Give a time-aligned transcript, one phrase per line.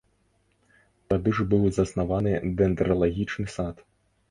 [1.13, 3.75] Тады ж быў заснаваны дэндралагічны сад.